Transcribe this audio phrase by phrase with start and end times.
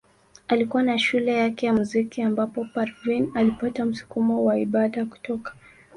[0.47, 5.55] Alikuwa na shule yake ya muziki ambapo Parveen alipata msukumo wa ibada kutoka.